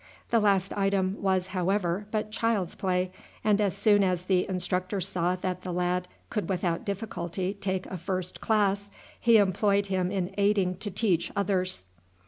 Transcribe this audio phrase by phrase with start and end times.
[0.31, 3.11] The last item was, however, but child's play,
[3.43, 7.97] and as soon as the instructor saw that the lad could without difficulty take a
[7.97, 11.85] first class, he employed him in aiding to teach others.